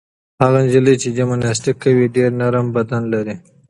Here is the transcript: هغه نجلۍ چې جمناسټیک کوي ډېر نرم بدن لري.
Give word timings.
هغه 0.41 0.57
نجلۍ 0.65 0.95
چې 1.01 1.15
جمناسټیک 1.17 1.75
کوي 1.83 2.05
ډېر 2.15 2.29
نرم 2.39 2.65
بدن 2.75 3.01
لري. 3.13 3.35